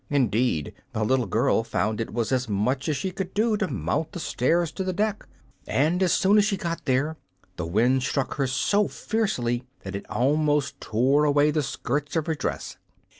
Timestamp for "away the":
11.23-11.61